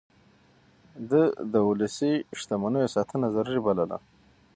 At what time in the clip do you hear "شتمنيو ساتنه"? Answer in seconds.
2.39-3.27